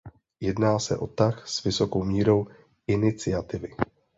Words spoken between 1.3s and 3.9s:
s vysokou mírou iniciativy.